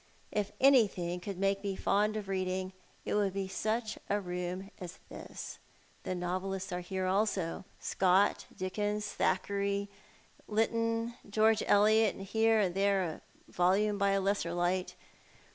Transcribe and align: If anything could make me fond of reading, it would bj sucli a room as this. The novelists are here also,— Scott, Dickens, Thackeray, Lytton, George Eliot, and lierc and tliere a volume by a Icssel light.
If 0.31 0.51
anything 0.59 1.19
could 1.19 1.37
make 1.37 1.63
me 1.63 1.75
fond 1.75 2.17
of 2.17 2.27
reading, 2.27 2.73
it 3.05 3.13
would 3.13 3.35
bj 3.35 3.49
sucli 3.51 3.97
a 4.09 4.19
room 4.19 4.71
as 4.79 4.97
this. 5.09 5.59
The 6.01 6.15
novelists 6.15 6.71
are 6.71 6.79
here 6.79 7.05
also,— 7.05 7.65
Scott, 7.79 8.47
Dickens, 8.57 9.05
Thackeray, 9.05 9.89
Lytton, 10.47 11.13
George 11.29 11.61
Eliot, 11.67 12.15
and 12.15 12.25
lierc 12.27 12.65
and 12.65 12.73
tliere 12.75 13.07
a 13.07 13.21
volume 13.51 13.99
by 13.99 14.13
a 14.13 14.21
Icssel 14.21 14.55
light. 14.57 14.95